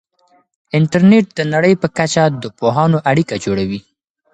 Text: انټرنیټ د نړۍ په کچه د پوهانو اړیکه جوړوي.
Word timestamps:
انټرنیټ 0.77 1.25
د 1.37 1.39
نړۍ 1.53 1.73
په 1.81 1.87
کچه 1.97 2.23
د 2.41 2.43
پوهانو 2.59 2.97
اړیکه 3.09 3.35
جوړوي. 3.43 3.79